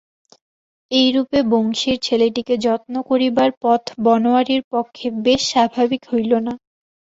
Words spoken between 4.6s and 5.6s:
পক্ষে বেশ